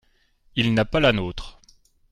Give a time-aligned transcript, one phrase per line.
[0.55, 1.59] Il n’a pas la nôtre.